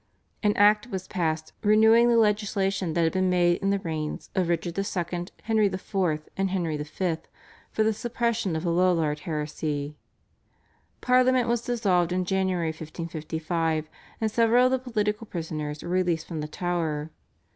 An 0.41 0.57
Act 0.57 0.87
was 0.87 1.07
passed 1.07 1.53
renewing 1.61 2.09
the 2.09 2.17
legislation 2.17 2.93
that 2.93 3.03
had 3.03 3.13
been 3.13 3.29
made 3.29 3.61
in 3.61 3.69
the 3.69 3.77
reigns 3.77 4.31
of 4.33 4.49
Richard 4.49 4.75
II., 4.75 5.27
Henry 5.43 5.67
IV., 5.67 5.95
and 6.35 6.49
Henry 6.49 6.75
V. 6.75 6.83
for 7.69 7.83
the 7.83 7.93
suppression 7.93 8.55
of 8.55 8.63
the 8.63 8.71
Lollard 8.71 9.19
heresy. 9.29 9.95
Parliament 11.01 11.47
was 11.47 11.61
dissolved 11.61 12.11
in 12.11 12.25
January 12.25 12.69
1555, 12.69 13.87
and 14.19 14.31
several 14.31 14.65
of 14.65 14.71
the 14.71 14.79
political 14.79 15.27
prisoners 15.27 15.83
were 15.83 15.89
released 15.89 16.27
from 16.27 16.41
the 16.41 16.47
Tower. 16.47 17.11